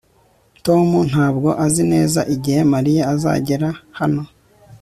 [0.65, 3.69] tom ntabwo azi neza igihe mariya azagera
[3.99, 4.23] hano